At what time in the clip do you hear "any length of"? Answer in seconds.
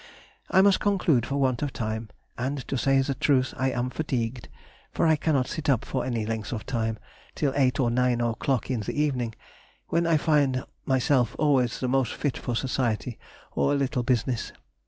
6.03-6.65